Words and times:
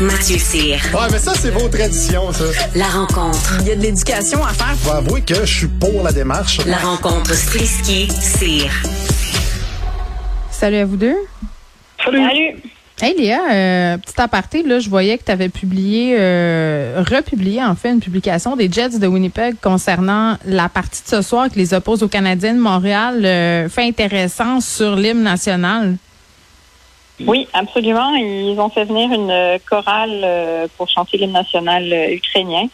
Mathieu 0.00 0.38
Cyr. 0.38 0.78
Ouais, 0.94 1.08
mais 1.12 1.18
ça, 1.18 1.34
c'est 1.34 1.50
vos 1.50 1.68
traditions, 1.68 2.32
ça. 2.32 2.44
La 2.74 2.86
rencontre. 2.86 3.58
Il 3.60 3.68
y 3.68 3.72
a 3.72 3.76
de 3.76 3.82
l'éducation 3.82 4.42
à 4.42 4.48
faire. 4.54 4.74
Faut 4.78 4.92
avouer 4.92 5.20
que 5.20 5.44
je 5.44 5.58
suis 5.58 5.66
pour 5.66 6.02
la 6.02 6.10
démarche. 6.10 6.64
La 6.64 6.78
rencontre 6.78 7.34
Strisky-Cyr. 7.34 8.70
Salut 10.50 10.76
à 10.76 10.86
vous 10.86 10.96
deux. 10.96 11.16
Salut. 12.02 12.20
Hey 13.02 13.14
Léa, 13.16 13.40
euh, 13.52 13.98
petit 13.98 14.18
aparté, 14.20 14.62
là, 14.62 14.78
je 14.78 14.88
voyais 14.88 15.18
que 15.18 15.24
tu 15.24 15.32
avais 15.32 15.50
publié, 15.50 16.16
euh, 16.18 17.02
republié 17.06 17.62
en 17.62 17.74
fait 17.74 17.90
une 17.90 18.00
publication 18.00 18.56
des 18.56 18.72
Jets 18.72 18.98
de 18.98 19.06
Winnipeg 19.06 19.56
concernant 19.60 20.38
la 20.46 20.70
partie 20.70 21.02
de 21.02 21.08
ce 21.08 21.20
soir 21.20 21.50
qui 21.50 21.58
les 21.58 21.74
oppose 21.74 22.02
aux 22.02 22.08
Canadiens 22.08 22.54
de 22.54 22.60
Montréal. 22.60 23.22
Euh, 23.24 23.68
fait 23.68 23.84
intéressant 23.84 24.60
sur 24.60 24.96
l'hymne 24.96 25.22
national. 25.22 25.96
Oui, 27.26 27.46
absolument. 27.52 28.14
Ils 28.16 28.58
ont 28.58 28.68
fait 28.70 28.84
venir 28.84 29.10
une 29.12 29.58
chorale 29.68 30.20
euh, 30.24 30.66
pour 30.76 30.88
chanter 30.88 31.18
l'hymne 31.18 31.32
national 31.32 31.92
euh, 31.92 32.14
ukrainien. 32.14 32.66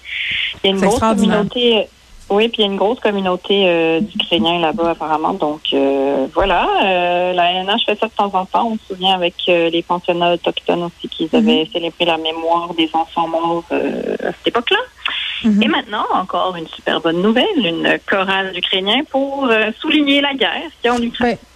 Il 0.62 0.70
y 0.70 0.72
a 0.72 0.77
une 0.77 0.80
grosse 0.80 1.00
communauté. 1.00 1.78
euh, 1.78 1.83
Oui, 2.28 2.48
puis 2.48 2.58
il 2.62 2.66
y 2.66 2.69
a 2.69 2.72
une 2.72 2.77
grosse 2.77 2.98
communauté 3.00 3.64
euh, 3.66 4.00
d'Ukrainiens 4.00 4.58
là-bas 4.61 4.91
apparemment. 4.91 5.33
Donc 5.33 5.61
euh, 5.72 6.27
voilà, 6.34 6.66
euh, 6.84 7.33
la 7.33 7.62
NH 7.62 7.84
fait 7.86 7.98
ça 7.98 8.06
de 8.06 8.12
temps 8.12 8.33
en 8.34 8.44
temps. 8.44 8.69
On 8.72 8.77
se 8.78 8.94
souvient 8.94 9.14
avec 9.14 9.34
euh, 9.48 9.70
les 9.70 9.83
pensionnats 9.83 10.33
autochtones 10.34 10.83
aussi 10.84 11.08
qu'ils 11.08 11.34
avaient 11.36 11.69
célébré 11.72 12.05
la 12.05 12.16
mémoire 12.19 12.75
des 12.75 12.91
enfants 12.94 13.28
morts 13.28 13.64
euh, 13.72 14.16
à 14.25 14.33
cette 14.33 14.48
époque-là. 14.48 14.78
Et 15.62 15.69
maintenant, 15.69 16.05
encore 16.14 16.56
une 16.56 16.66
super 16.66 17.00
bonne 17.00 17.22
nouvelle, 17.22 17.47
une 17.58 17.98
chorale 18.10 18.53
d'Ukrainiens 18.53 19.05
pour 19.08 19.47
euh, 19.48 19.70
souligner 19.78 20.20
la 20.20 20.34
guerre 20.34 20.62
qu'il 20.81 20.86
y 20.86 20.88
a 20.88 20.94
en 20.94 21.00
Ukraine. 21.03 21.38
Oui, 21.42 21.47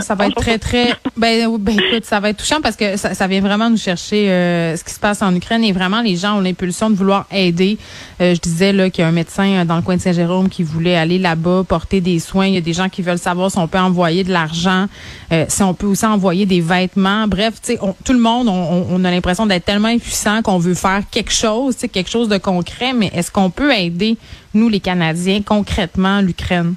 ça 0.00 0.14
va 0.14 0.26
être 0.26 0.36
très, 0.36 0.58
très. 0.58 0.94
Ben, 1.16 1.48
ben, 1.58 1.78
écoute, 1.78 2.04
ça 2.04 2.18
va 2.20 2.30
être 2.30 2.38
touchant 2.38 2.60
parce 2.60 2.74
que 2.76 2.96
ça, 2.96 3.14
ça 3.14 3.26
vient 3.28 3.40
vraiment 3.40 3.70
nous 3.70 3.76
chercher 3.76 4.28
euh, 4.30 4.76
ce 4.76 4.82
qui 4.82 4.92
se 4.92 4.98
passe 4.98 5.22
en 5.22 5.34
Ukraine 5.34 5.62
et 5.62 5.70
vraiment 5.72 6.02
les 6.02 6.16
gens 6.16 6.36
ont 6.38 6.40
l'impulsion 6.40 6.90
de 6.90 6.96
vouloir 6.96 7.26
aider. 7.30 7.78
Euh, 8.20 8.34
je 8.34 8.40
disais 8.40 8.72
là 8.72 8.90
qu'il 8.90 9.02
y 9.02 9.04
a 9.04 9.08
un 9.08 9.12
médecin 9.12 9.46
euh, 9.60 9.64
dans 9.64 9.76
le 9.76 9.82
coin 9.82 9.96
de 9.96 10.00
Saint-Jérôme 10.00 10.48
qui 10.48 10.64
voulait 10.64 10.96
aller 10.96 11.18
là-bas 11.18 11.62
porter 11.68 12.00
des 12.00 12.18
soins. 12.18 12.46
Il 12.46 12.54
y 12.54 12.58
a 12.58 12.60
des 12.60 12.72
gens 12.72 12.88
qui 12.88 13.00
veulent 13.02 13.18
savoir 13.18 13.50
si 13.50 13.58
on 13.58 13.68
peut 13.68 13.78
envoyer 13.78 14.24
de 14.24 14.32
l'argent, 14.32 14.86
euh, 15.32 15.44
si 15.48 15.62
on 15.62 15.72
peut 15.72 15.86
aussi 15.86 16.04
envoyer 16.04 16.46
des 16.46 16.60
vêtements. 16.60 17.26
Bref, 17.28 17.54
tu 17.62 17.74
sais, 17.74 17.78
tout 18.04 18.12
le 18.12 18.18
monde, 18.18 18.48
on, 18.48 18.86
on- 18.90 19.04
a 19.04 19.10
l'impression 19.10 19.46
d'être 19.46 19.64
tellement 19.64 19.88
impuissant 19.88 20.42
qu'on 20.42 20.58
veut 20.58 20.74
faire 20.74 21.02
quelque 21.10 21.32
chose, 21.32 21.76
quelque 21.92 22.10
chose 22.10 22.28
de 22.28 22.38
concret. 22.38 22.92
Mais 22.92 23.10
est-ce 23.14 23.30
qu'on 23.30 23.50
peut 23.50 23.72
aider 23.72 24.16
nous 24.52 24.68
les 24.68 24.80
Canadiens 24.80 25.40
concrètement 25.42 26.20
l'Ukraine? 26.20 26.74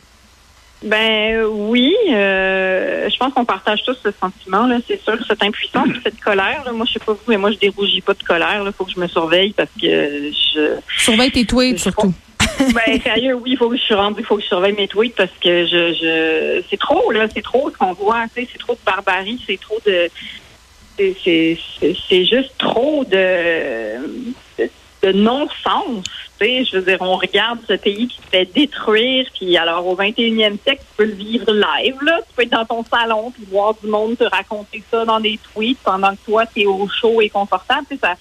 Ben 0.83 1.43
oui, 1.45 1.93
euh, 2.11 3.09
je 3.09 3.17
pense 3.17 3.33
qu'on 3.33 3.45
partage 3.45 3.83
tous 3.83 3.97
ce 4.03 4.09
sentiment 4.11 4.67
là. 4.67 4.77
C'est 4.87 5.01
sûr, 5.01 5.17
cette 5.27 5.41
impuissance, 5.43 5.87
cette 6.03 6.19
colère. 6.19 6.63
Là. 6.65 6.71
Moi, 6.71 6.85
je 6.87 6.93
sais 6.93 6.99
pas 6.99 7.13
vous, 7.13 7.19
mais 7.27 7.37
moi, 7.37 7.51
je 7.51 7.57
dérougis 7.57 8.01
pas 8.01 8.13
de 8.13 8.21
colère. 8.23 8.61
Il 8.65 8.71
faut 8.73 8.85
que 8.85 8.91
je 8.91 8.99
me 8.99 9.07
surveille 9.07 9.53
parce 9.53 9.71
que 9.81 9.87
je. 10.31 10.75
Surveille 10.97 11.31
tes 11.31 11.45
tweets 11.45 11.77
Je 11.77 11.81
surtout. 11.83 12.13
Ben 12.73 12.99
sérieux, 13.01 13.33
oui, 13.35 13.51
il 13.51 13.57
faut 13.57 13.69
que 13.69 13.77
je 13.77 13.81
suis 13.81 13.93
rendu, 13.93 14.21
il 14.21 14.25
faut 14.25 14.35
que 14.35 14.41
je 14.41 14.47
surveille 14.47 14.73
mes 14.73 14.87
tweets 14.87 15.15
parce 15.15 15.31
que 15.43 15.65
je, 15.65 15.93
je, 15.93 16.63
c'est 16.69 16.77
trop 16.79 17.11
là, 17.11 17.27
c'est 17.33 17.43
trop 17.43 17.69
ce 17.71 17.77
qu'on 17.77 17.93
voit. 17.93 18.23
Tu 18.35 18.41
sais, 18.43 18.49
c'est 18.51 18.57
trop 18.59 18.73
de 18.73 18.79
barbarie, 18.85 19.39
c'est 19.45 19.59
trop 19.59 19.77
de, 19.85 20.09
c'est, 20.97 21.15
c'est, 21.23 21.57
c'est- 21.79 21.95
c'est 22.09 22.25
juste 22.25 22.53
trop 22.57 23.03
de, 23.05 23.97
de, 25.11 25.17
non-sens. 25.17 26.03
Tu 26.39 26.45
sais, 26.45 26.65
je 26.65 26.77
veux 26.77 26.83
dire, 26.83 26.97
on 27.01 27.15
regarde 27.15 27.59
ce 27.67 27.73
pays 27.73 28.07
qui 28.07 28.17
se 28.17 28.29
fait 28.29 28.45
détruire, 28.45 29.25
puis 29.33 29.57
alors 29.57 29.87
au 29.87 29.95
21e 29.95 30.57
siècle, 30.63 30.81
tu 30.81 30.95
peux 30.97 31.05
le 31.05 31.13
vivre 31.13 31.51
live, 31.51 31.95
là. 32.03 32.19
Tu 32.27 32.35
peux 32.35 32.43
être 32.43 32.51
dans 32.51 32.65
ton 32.65 32.83
salon, 32.83 33.31
puis 33.31 33.45
voir 33.51 33.73
du 33.81 33.89
monde 33.89 34.17
te 34.17 34.23
raconter 34.23 34.83
ça 34.91 35.05
dans 35.05 35.19
des 35.19 35.39
tweets 35.53 35.79
pendant 35.83 36.11
que 36.11 36.25
toi, 36.25 36.45
t'es 36.45 36.65
au 36.65 36.87
chaud 36.87 37.21
et 37.21 37.29
confortable. 37.29 37.85
Tu 37.89 37.95
sais, 37.95 38.01
ça, 38.01 38.15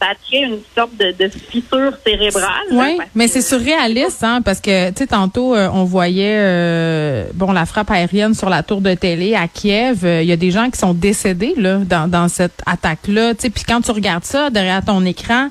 ça 0.00 0.08
crée 0.26 0.42
une 0.42 0.58
sorte 0.74 0.96
de, 0.96 1.12
de 1.18 1.28
fissure 1.28 1.92
cérébrale. 2.06 2.66
Oui, 2.72 2.98
mais 3.14 3.28
c'est 3.28 3.42
surréaliste, 3.42 4.22
hein, 4.22 4.42
parce 4.42 4.60
que, 4.60 4.90
tu 4.90 4.98
sais, 4.98 5.06
tantôt, 5.06 5.54
euh, 5.54 5.68
on 5.72 5.84
voyait, 5.84 6.36
euh, 6.38 7.24
bon, 7.34 7.52
la 7.52 7.66
frappe 7.66 7.90
aérienne 7.90 8.34
sur 8.34 8.50
la 8.50 8.62
tour 8.62 8.80
de 8.80 8.94
télé 8.94 9.34
à 9.34 9.48
Kiev. 9.48 10.04
Euh, 10.04 10.22
Il 10.22 10.28
y 10.28 10.32
a 10.32 10.36
des 10.36 10.50
gens 10.50 10.70
qui 10.70 10.78
sont 10.78 10.94
décédés, 10.94 11.54
là, 11.56 11.78
dans, 11.78 12.08
dans 12.08 12.28
cette 12.28 12.62
attaque-là. 12.66 13.34
Tu 13.34 13.42
sais, 13.42 13.50
puis 13.50 13.64
quand 13.66 13.80
tu 13.80 13.90
regardes 13.90 14.24
ça 14.24 14.50
derrière 14.50 14.84
ton 14.84 15.04
écran, 15.04 15.48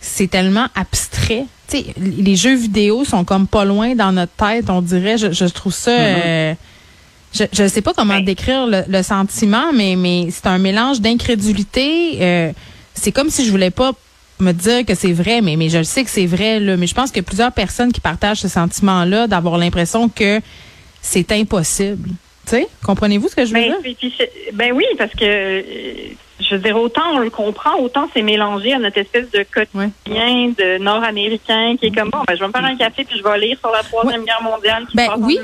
c'est 0.00 0.28
tellement 0.28 0.66
abstrait. 0.74 1.44
Tu 1.68 1.78
sais, 1.78 1.84
les 1.98 2.36
jeux 2.36 2.56
vidéo 2.56 3.04
sont 3.04 3.24
comme 3.24 3.46
pas 3.46 3.64
loin 3.64 3.94
dans 3.94 4.12
notre 4.12 4.32
tête, 4.32 4.68
on 4.70 4.80
dirait. 4.82 5.18
Je, 5.18 5.32
je 5.32 5.44
trouve 5.46 5.72
ça... 5.74 5.90
euh, 5.90 6.54
je 7.32 7.44
je 7.52 7.68
sais 7.68 7.80
pas 7.82 7.92
comment 7.94 8.14
Ben. 8.16 8.24
décrire 8.24 8.66
le, 8.66 8.82
le 8.88 9.02
sentiment, 9.02 9.72
mais, 9.72 9.94
mais 9.96 10.28
c'est 10.30 10.46
un 10.46 10.58
mélange 10.58 11.00
d'incrédulité. 11.00 12.18
euh, 12.20 12.52
c'est 12.94 13.12
comme 13.12 13.30
si 13.30 13.44
je 13.46 13.50
voulais 13.50 13.70
pas 13.70 13.92
me 14.40 14.52
dire 14.52 14.84
que 14.86 14.94
c'est 14.94 15.12
vrai, 15.12 15.40
mais, 15.42 15.56
mais 15.56 15.68
je 15.68 15.78
le 15.78 15.84
sais 15.84 16.02
que 16.02 16.10
c'est 16.10 16.26
vrai. 16.26 16.58
Là, 16.60 16.76
mais 16.76 16.86
je 16.86 16.94
pense 16.94 17.10
que 17.12 17.20
plusieurs 17.20 17.52
personnes 17.52 17.92
qui 17.92 18.00
partagent 18.00 18.40
ce 18.40 18.48
sentiment-là, 18.48 19.26
d'avoir 19.26 19.58
l'impression 19.58 20.08
que 20.08 20.40
c'est 21.02 21.30
impossible. 21.32 22.08
Tu 22.46 22.56
sais, 22.56 22.66
comprenez-vous 22.84 23.28
ce 23.28 23.36
que 23.36 23.44
je 23.44 23.48
veux 23.54 23.60
Ben, 23.60 23.66
dire? 23.68 23.76
puis- 23.82 23.94
puis 23.94 24.14
c'est- 24.18 24.32
ben 24.54 24.72
oui, 24.72 24.84
parce 24.98 25.12
que 25.12 25.24
euh, 25.24 25.62
je 26.40 26.54
veux 26.54 26.60
dire, 26.60 26.76
autant 26.76 27.02
on 27.14 27.18
le 27.18 27.30
comprend, 27.30 27.78
autant 27.80 28.08
c'est 28.14 28.22
mélangé 28.22 28.72
à 28.72 28.78
notre 28.78 28.98
espèce 28.98 29.30
de 29.30 29.44
quotidien 29.52 30.52
de 30.58 30.78
nord-américain 30.78 31.76
qui 31.78 31.86
est 31.86 31.94
comme 31.94 32.10
bon, 32.10 32.18
ben, 32.26 32.34
je 32.34 32.40
vais 32.40 32.46
me 32.46 32.52
faire 32.52 32.64
un 32.64 32.76
café 32.76 33.04
puis 33.04 33.18
je 33.18 33.22
vais 33.22 33.38
lire 33.38 33.58
sur 33.58 33.70
la 33.70 33.82
troisième 33.82 34.24
guerre 34.24 34.42
mondiale. 34.42 34.86
qui 34.90 34.96
Ben 34.96 35.08
passe 35.08 35.18
oui. 35.20 35.38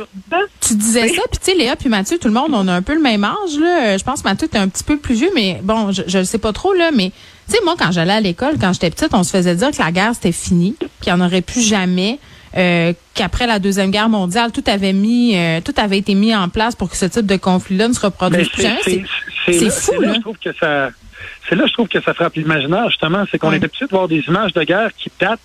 Tu 0.61 0.75
disais 0.75 1.09
ça, 1.09 1.23
puis 1.31 1.39
tu 1.39 1.53
sais, 1.53 1.55
Léa 1.55 1.77
puis 1.77 1.89
Mathieu, 1.89 2.19
tout 2.19 2.29
le 2.29 2.35
monde, 2.35 2.51
on 2.53 2.67
a 2.69 2.73
un 2.73 2.83
peu 2.83 2.95
le 2.95 3.01
même 3.01 3.25
âge, 3.25 3.59
là. 3.59 3.95
Euh, 3.95 3.99
Je 3.99 4.05
pense 4.05 4.23
que 4.23 4.29
Mathieu, 4.29 4.49
t'es 4.49 4.59
un 4.59 4.69
petit 4.69 4.85
peu 4.85 4.97
plus 4.97 5.15
vieux, 5.15 5.31
mais 5.35 5.61
bon, 5.63 5.93
je, 5.93 6.19
le 6.19 6.25
sais 6.25 6.39
pas 6.39 6.53
trop, 6.53 6.73
là, 6.73 6.91
mais 6.93 7.11
tu 7.49 7.55
sais, 7.55 7.59
moi, 7.65 7.75
quand 7.79 7.93
j'allais 7.93 8.15
à 8.15 8.21
l'école, 8.21 8.57
quand 8.61 8.73
j'étais 8.73 8.91
petite, 8.91 9.11
on 9.13 9.23
se 9.23 9.31
faisait 9.31 9.55
dire 9.55 9.71
que 9.71 9.79
la 9.79 9.93
guerre, 9.93 10.15
c'était 10.15 10.33
fini, 10.33 10.75
qu'il 11.01 11.15
n'y 11.15 11.21
en 11.21 11.25
aurait 11.25 11.43
plus 11.43 11.61
jamais, 11.63 12.19
euh, 12.57 12.93
qu'après 13.15 13.47
la 13.47 13.59
Deuxième 13.59 13.91
Guerre 13.91 14.09
mondiale, 14.09 14.51
tout 14.51 14.65
avait 14.67 14.93
mis, 14.93 15.37
euh, 15.37 15.61
tout 15.61 15.75
avait 15.77 15.99
été 15.99 16.15
mis 16.15 16.35
en 16.35 16.49
place 16.49 16.75
pour 16.75 16.91
que 16.91 16.97
ce 16.97 17.05
type 17.05 17.27
de 17.27 17.37
conflit-là 17.37 17.89
ne 17.89 17.93
se 17.93 18.01
reproduise 18.01 18.49
plus 18.49 18.63
jamais. 18.63 19.05
C'est- 19.53 19.65
là- 19.65 19.71
fou, 19.71 20.01
là, 20.01 20.09
là. 20.09 20.15
Je 20.17 20.21
trouve 20.21 20.39
que 20.39 20.53
ça, 20.53 20.91
c'est 21.49 21.55
là, 21.55 21.65
je 21.67 21.73
trouve 21.73 21.89
que 21.89 22.01
ça 22.01 22.15
frappe 22.15 22.35
l'imaginaire, 22.35 22.89
justement. 22.91 23.25
C'est 23.31 23.39
qu'on 23.39 23.53
est 23.53 23.65
habitué 23.65 23.87
de 23.87 23.91
voir 23.91 24.09
des 24.09 24.21
images 24.29 24.53
de 24.53 24.63
guerre 24.63 24.91
qui 24.97 25.11
datent 25.21 25.41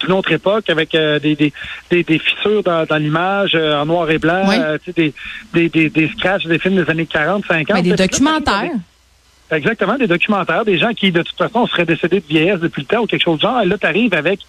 d'une 0.00 0.12
autre 0.12 0.30
époque 0.30 0.70
avec 0.70 0.94
euh, 0.94 1.18
des, 1.18 1.34
des, 1.34 1.52
des, 1.90 2.04
des 2.04 2.18
fissures 2.20 2.62
dans, 2.62 2.84
dans 2.86 2.96
l'image 2.96 3.52
euh, 3.54 3.80
en 3.80 3.86
noir 3.86 4.08
et 4.10 4.18
blanc, 4.18 4.44
euh, 4.60 4.78
des, 4.96 5.12
des, 5.52 5.68
des, 5.68 5.90
des 5.90 6.08
scratchs 6.08 6.46
des 6.46 6.58
films 6.60 6.82
des 6.82 6.88
années 6.90 7.06
40, 7.06 7.44
50. 7.46 7.66
Ben, 7.76 7.82
des 7.82 7.90
documentaires. 7.96 8.70
Exactement, 9.50 9.96
des 9.96 10.06
documentaires, 10.06 10.64
des 10.64 10.78
gens 10.78 10.92
qui, 10.92 11.10
de 11.10 11.22
toute 11.22 11.36
façon, 11.38 11.66
seraient 11.66 11.86
décédés 11.86 12.20
de 12.20 12.26
vieillesse 12.26 12.60
depuis 12.60 12.82
le 12.82 12.86
temps 12.86 13.00
ou 13.00 13.06
quelque 13.06 13.24
chose 13.24 13.38
de 13.38 13.42
genre. 13.42 13.62
Et 13.62 13.66
là, 13.66 13.78
tu 13.78 13.86
arrives 13.86 14.12
avec 14.14 14.40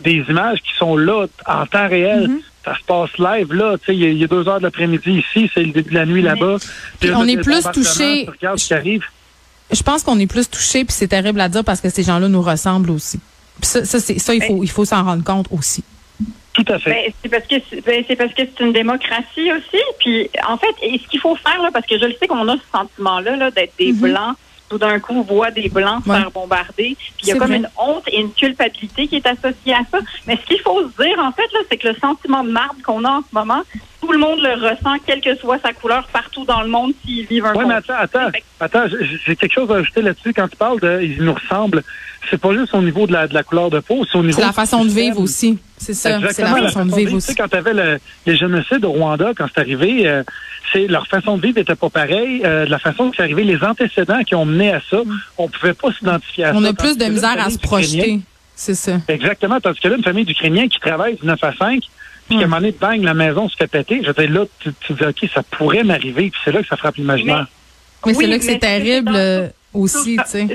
des 0.00 0.24
images 0.28 0.60
qui 0.62 0.74
sont 0.78 0.96
là 0.96 1.26
en 1.46 1.66
temps 1.66 1.88
réel. 1.88 2.28
Mm-hmm. 2.28 2.40
Ça 2.64 2.76
se 2.76 2.84
passe 2.84 3.10
live, 3.18 3.52
là. 3.54 3.76
Tu 3.78 3.86
sais, 3.86 3.94
il 3.96 4.00
y 4.00 4.04
a- 4.06 4.10
il 4.10 4.18
y, 4.18 4.24
a 4.24 4.26
deux 4.26 4.46
heures 4.48 4.58
de 4.58 4.64
l'après-midi 4.64 5.24
ici, 5.24 5.50
c'est 5.54 5.62
le 5.62 5.72
début 5.72 5.90
de 5.90 5.94
la 5.94 6.04
nuit 6.06 6.20
là-bas. 6.22 6.56
Puis 6.98 7.08
là, 7.08 7.18
on 7.18 7.26
est 7.26 7.36
plus 7.42 7.62
touché- 7.72 8.24
Tu 8.26 8.30
regardes 8.30 8.58
ce 8.58 8.66
qui 8.68 8.74
arrive. 8.74 9.04
Je 9.72 9.82
pense 9.82 10.02
qu'on 10.02 10.18
est 10.18 10.26
plus 10.26 10.48
touché, 10.50 10.84
puis 10.84 10.92
c'est 10.92 11.08
terrible 11.08 11.40
à 11.40 11.48
dire 11.48 11.64
parce 11.64 11.80
que 11.80 11.88
ces 11.88 12.02
gens-là 12.02 12.28
nous 12.28 12.42
ressemblent 12.42 12.90
aussi. 12.90 13.18
Puis 13.60 13.66
ça, 13.68 13.84
ça, 13.84 14.00
c'est, 14.00 14.18
ça 14.18 14.34
il 14.34 14.42
faut, 14.42 14.62
il 14.64 14.70
faut 14.70 14.84
s'en 14.84 15.04
rendre 15.04 15.22
compte 15.24 15.46
aussi. 15.50 15.84
Tout 16.52 16.64
à 16.68 16.78
fait. 16.78 16.90
Ben, 16.90 17.12
c'est 17.22 17.28
parce 17.28 17.46
que 17.46 17.54
c'est 17.70 17.84
ben, 17.86 18.04
c'est 18.08 18.16
parce 18.16 18.34
que 18.34 18.42
c'est 18.44 18.64
une 18.64 18.72
démocratie 18.72 19.52
aussi. 19.52 19.82
Puis 20.00 20.28
en 20.48 20.56
fait, 20.58 20.74
et 20.82 20.98
ce 20.98 21.08
qu'il 21.08 21.20
faut 21.20 21.36
faire 21.36 21.62
là, 21.62 21.70
parce 21.72 21.86
que 21.86 21.98
je 21.98 22.04
le 22.04 22.14
sais 22.20 22.26
qu'on 22.26 22.46
a 22.48 22.56
ce 22.56 22.62
sentiment-là 22.78 23.36
là, 23.36 23.50
d'être 23.52 23.72
des 23.78 23.92
blancs. 23.92 24.36
Tout 24.70 24.78
d'un 24.78 25.00
coup, 25.00 25.22
voit 25.24 25.50
des 25.50 25.68
blancs 25.68 26.04
se. 26.04 26.10
Ouais. 26.10 26.20
faire 26.20 26.30
bombarder. 26.30 26.96
Puis 26.96 27.12
il 27.24 27.28
y 27.28 27.32
a 27.32 27.36
comme 27.36 27.48
vrai. 27.48 27.56
une 27.56 27.68
honte 27.76 28.04
et 28.06 28.20
une 28.20 28.32
culpabilité 28.32 29.08
qui 29.08 29.16
est 29.16 29.26
associée 29.26 29.74
à 29.74 29.82
ça. 29.90 29.98
Mais 30.26 30.36
ce 30.36 30.46
qu'il 30.46 30.60
faut 30.60 30.80
se 30.82 31.02
dire 31.02 31.18
en 31.18 31.32
fait 31.32 31.52
là, 31.52 31.60
c'est 31.68 31.76
que 31.76 31.88
le 31.88 31.94
sentiment 31.96 32.44
de 32.44 32.50
marde 32.50 32.80
qu'on 32.82 33.04
a 33.04 33.10
en 33.10 33.20
ce 33.20 33.34
moment, 33.34 33.62
tout 34.00 34.12
le 34.12 34.18
monde 34.18 34.40
le 34.40 34.54
ressent, 34.54 34.96
quelle 35.04 35.20
que 35.20 35.34
soit 35.36 35.58
sa 35.58 35.72
couleur, 35.72 36.06
partout 36.12 36.44
dans 36.44 36.62
le 36.62 36.68
monde, 36.68 36.92
s'ils 37.04 37.26
vivent 37.26 37.46
un 37.46 37.54
Oui, 37.54 37.64
mais 37.66 37.74
attends, 37.74 38.30
attends, 38.60 38.86
j'ai 39.26 39.36
quelque 39.36 39.52
chose 39.52 39.70
à 39.70 39.76
ajouter 39.76 40.02
là-dessus. 40.02 40.32
Quand 40.32 40.48
tu 40.48 40.56
parles 40.56 40.80
de 40.80 41.00
ils 41.02 41.22
nous 41.22 41.34
ressemblent, 41.34 41.82
c'est 42.28 42.40
pas 42.40 42.52
juste 42.52 42.74
au 42.74 42.82
niveau 42.82 43.06
de 43.06 43.12
la, 43.12 43.26
de 43.28 43.34
la 43.34 43.42
couleur 43.42 43.70
de 43.70 43.80
peau, 43.80 44.04
c'est 44.10 44.18
au 44.18 44.22
niveau 44.22 44.38
C'est 44.40 44.46
la 44.46 44.52
façon 44.52 44.84
de 44.84 44.90
vivre 44.90 45.20
aussi. 45.20 45.58
C'est 45.78 45.94
ça. 45.94 46.10
C'est 46.18 46.20
la 46.20 46.28
Exactement, 46.28 46.62
façon 46.66 46.84
de 46.86 46.94
vivre 46.94 47.10
Tu 47.10 47.16
aussi. 47.16 47.26
sais, 47.28 47.34
quand 47.34 47.48
tu 47.48 47.56
avais 47.56 47.98
les 48.26 48.36
génocides 48.36 48.84
au 48.84 48.92
Rwanda, 48.92 49.32
quand 49.36 49.46
c'est 49.54 49.60
arrivé, 49.60 50.06
euh, 50.06 50.22
c'est 50.72 50.86
leur 50.86 51.06
façon 51.06 51.36
de 51.38 51.42
vivre 51.46 51.58
était 51.58 51.74
pas 51.74 51.88
pareille. 51.88 52.42
Euh, 52.44 52.66
de 52.66 52.70
la 52.70 52.78
façon 52.78 53.10
que 53.10 53.16
c'est 53.16 53.22
arrivé, 53.22 53.44
les 53.44 53.62
antécédents 53.64 54.22
qui 54.22 54.34
ont 54.34 54.44
mené 54.44 54.72
à 54.72 54.80
ça, 54.90 54.98
on 55.38 55.48
pouvait 55.48 55.72
pas 55.74 55.92
s'identifier 55.92 56.44
à 56.44 56.54
On 56.54 56.62
ça. 56.62 56.68
a 56.68 56.72
plus 56.74 56.98
de 56.98 57.04
misère 57.06 57.36
à 57.38 57.48
se 57.50 57.58
projeter. 57.58 58.20
C'est 58.54 58.74
ça. 58.74 58.92
Exactement, 59.08 59.58
tandis 59.60 59.80
que 59.80 59.88
là, 59.88 59.96
une 59.96 60.04
famille 60.04 60.26
d'Ukrainiens 60.26 60.68
qui 60.68 60.78
travaille 60.80 61.16
du 61.16 61.24
9 61.26 61.42
à 61.42 61.54
5, 61.56 61.80
puis 62.28 62.36
qu'à 62.38 62.44
un 62.44 62.46
moment 62.46 62.60
donné, 62.60 62.74
bang, 62.78 63.02
la 63.02 63.14
maison 63.14 63.48
se 63.48 63.56
fait 63.56 63.66
péter. 63.66 64.02
Je 64.02 64.08
veux 64.08 64.12
dire, 64.26 64.30
là, 64.30 64.44
tu, 64.60 64.70
tu 64.86 64.92
dis, 64.92 65.04
OK, 65.04 65.30
ça 65.34 65.42
pourrait 65.42 65.82
m'arriver, 65.82 66.30
puis 66.30 66.40
c'est 66.44 66.52
là 66.52 66.60
que 66.62 66.68
ça 66.68 66.76
frappe 66.76 66.96
l'imaginaire. 66.96 67.46
Mais 68.04 68.12
Oui, 68.12 68.18
c'est 68.20 68.26
là 68.28 68.38
que 68.38 68.44
mais 68.44 68.52
c'est 68.52 68.58
terrible 68.58 69.12
euh, 69.14 69.48
aussi, 69.72 70.16
tu 70.16 70.22
sais. 70.30 70.46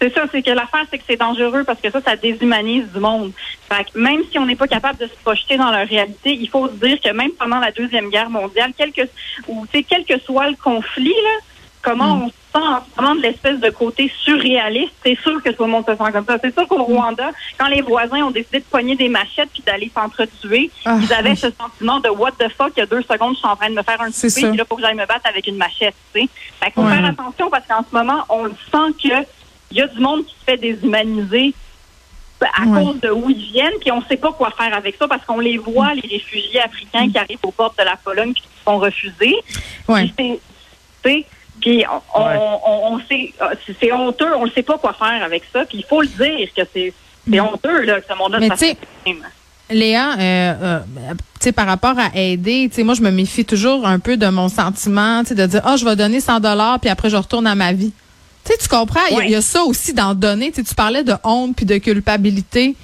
C'est 0.00 0.12
ça. 0.14 0.24
C'est 0.30 0.42
que 0.42 0.50
l'affaire, 0.50 0.84
c'est 0.90 0.98
que 0.98 1.04
c'est 1.06 1.16
dangereux 1.16 1.64
parce 1.64 1.80
que 1.80 1.90
ça, 1.90 2.00
ça 2.02 2.16
déshumanise 2.16 2.86
du 2.92 3.00
monde. 3.00 3.32
Fait 3.70 3.84
que 3.84 3.98
même 3.98 4.22
si 4.30 4.38
on 4.38 4.44
n'est 4.46 4.56
pas 4.56 4.68
capable 4.68 4.98
de 4.98 5.06
se 5.06 5.14
projeter 5.24 5.56
dans 5.56 5.70
leur 5.70 5.86
réalité, 5.88 6.34
il 6.34 6.48
faut 6.48 6.68
se 6.68 6.74
dire 6.74 7.00
que 7.00 7.10
même 7.12 7.30
pendant 7.32 7.58
la 7.58 7.72
Deuxième 7.72 8.10
Guerre 8.10 8.28
mondiale, 8.30 8.72
quel 8.76 8.92
que, 8.92 9.02
ou, 9.48 9.66
tu 9.72 9.78
sais, 9.78 9.84
quel 9.88 10.04
que 10.04 10.18
soit 10.24 10.48
le 10.50 10.56
conflit, 10.56 11.08
là, 11.14 11.30
comment 11.82 12.16
Mm. 12.16 12.22
on 12.24 12.28
se 12.28 12.32
sent 12.32 12.66
en 12.66 12.80
ce 12.96 13.00
moment 13.00 13.14
de 13.14 13.20
l'espèce 13.22 13.60
de 13.60 13.70
côté 13.70 14.10
surréaliste, 14.24 14.92
c'est 15.04 15.18
sûr 15.20 15.42
que 15.42 15.50
tout 15.50 15.64
le 15.64 15.70
monde 15.70 15.84
se 15.86 15.92
sent 15.94 16.12
comme 16.12 16.24
ça. 16.26 16.36
C'est 16.42 16.52
sûr 16.52 16.66
qu'au 16.66 16.82
Rwanda, 16.82 17.30
quand 17.58 17.68
les 17.68 17.80
voisins 17.82 18.22
ont 18.24 18.30
décidé 18.30 18.58
de 18.58 18.64
pogner 18.64 18.96
des 18.96 19.08
machettes 19.08 19.50
puis 19.52 19.62
d'aller 19.64 19.90
s'entretuer, 19.94 20.70
Ah, 20.84 20.98
ils 21.00 21.12
avaient 21.12 21.30
oui. 21.30 21.36
ce 21.36 21.50
sentiment 21.50 22.00
de 22.00 22.08
what 22.08 22.32
the 22.32 22.48
fuck, 22.56 22.72
il 22.76 22.80
y 22.80 22.82
a 22.82 22.86
deux 22.86 23.02
secondes, 23.02 23.34
je 23.34 23.38
suis 23.38 23.46
en 23.48 23.56
train 23.56 23.70
de 23.70 23.74
me 23.74 23.82
faire 23.82 24.00
un 24.00 24.10
souper, 24.10 24.48
puis 24.48 24.56
là, 24.56 24.64
faut 24.68 24.76
que 24.76 24.82
j'aille 24.82 24.94
me 24.96 25.06
battre 25.06 25.26
avec 25.28 25.46
une 25.46 25.56
machette, 25.56 25.94
tu 26.14 26.22
sais. 26.22 26.28
Fait 26.60 26.66
qu'il 26.66 26.74
faut 26.74 26.82
Ouais. 26.88 26.94
faire 26.96 27.04
attention 27.06 27.50
parce 27.50 27.66
qu'en 27.66 27.84
ce 27.88 27.94
moment, 27.96 28.24
on 28.30 28.44
le 28.44 28.52
sent 28.72 28.92
que 29.08 29.14
il 29.70 29.76
y 29.78 29.82
a 29.82 29.86
du 29.86 29.98
monde 30.00 30.24
qui 30.26 30.34
se 30.38 30.44
fait 30.44 30.56
déshumaniser 30.56 31.54
à 32.40 32.66
Ouais. 32.66 32.84
cause 32.84 33.00
de 33.00 33.10
où 33.10 33.30
ils 33.30 33.50
viennent, 33.52 33.78
puis 33.80 33.90
on 33.90 34.02
sait 34.02 34.16
pas 34.18 34.30
quoi 34.32 34.50
faire 34.56 34.74
avec 34.74 34.96
ça 34.98 35.08
parce 35.08 35.24
qu'on 35.24 35.40
les 35.40 35.56
voit, 35.58 35.94
les 35.94 36.06
réfugiés 36.06 36.60
africains 36.60 37.08
qui 37.10 37.16
arrivent 37.18 37.38
aux 37.42 37.50
portes 37.50 37.78
de 37.78 37.84
la 37.84 37.96
Pologne 37.96 38.32
puis 38.34 38.42
qui 38.42 38.48
se 38.48 38.62
font 38.64 38.78
refuser. 38.78 39.34
Ouais. 39.88 40.02
Puis 40.02 40.14
c'est- 40.18 40.40
tu 41.02 41.10
sais, 41.10 41.24
puis 41.60 41.84
on, 42.14 42.22
Ouais. 42.26 42.36
on, 42.36 42.60
on, 42.66 42.94
on 42.96 43.00
sait, 43.08 43.32
euh, 43.40 43.54
c'est- 43.80 43.92
honteux, 43.92 44.34
on 44.36 44.44
ne 44.44 44.50
sait 44.50 44.62
pas 44.62 44.76
quoi 44.76 44.92
faire 44.92 45.22
avec 45.24 45.44
ça, 45.52 45.64
puis 45.64 45.78
il 45.78 45.84
faut 45.84 46.02
le 46.02 46.08
dire 46.08 46.48
que 46.54 46.62
c'est 46.72 46.92
c'est 47.28 47.40
honteux 47.40 47.82
là, 47.82 48.00
que 48.00 48.06
ce 48.08 48.16
monde-là 48.16 48.38
Mm. 48.38 48.42
Mais 48.42 48.48
fasse 48.50 48.60
tu 48.60 48.66
sais, 48.66 48.76
ça. 49.06 49.28
Léa, 49.74 50.12
euh, 50.12 50.18
euh, 50.20 50.80
tu 51.10 51.16
sais, 51.40 51.52
par 51.52 51.66
rapport 51.66 51.98
à 51.98 52.10
aider, 52.16 52.68
tu 52.68 52.76
sais, 52.76 52.82
moi, 52.84 52.94
je 52.94 53.02
me 53.02 53.10
méfie 53.10 53.44
toujours 53.44 53.84
un 53.84 53.98
peu 53.98 54.16
de 54.16 54.28
mon 54.28 54.48
sentiment, 54.48 55.22
tu 55.22 55.30
sais, 55.30 55.34
de 55.34 55.44
dire, 55.46 55.60
ah, 55.64 55.74
je 55.76 55.84
vais 55.84 55.96
donner 55.96 56.20
100 56.20 56.38
dollars, 56.38 56.78
puis 56.78 56.88
après, 56.88 57.10
je 57.10 57.16
retourne 57.16 57.48
à 57.48 57.56
ma 57.56 57.72
vie. 57.72 57.92
Tu 58.46 58.52
sais, 58.52 58.58
tu 58.58 58.68
comprends? 58.68 59.00
Il 59.10 59.30
y 59.30 59.34
a- 59.34 59.38
y, 59.38 59.42
ça 59.42 59.64
aussi 59.64 59.92
d'en 59.92 60.14
donner. 60.14 60.50
Tu 60.50 60.56
sais, 60.56 60.62
tu 60.64 60.74
parlais 60.74 61.02
de 61.04 61.14
honte 61.24 61.56
puis 61.56 61.66
de 61.66 61.78
culpabilité. 61.78 62.76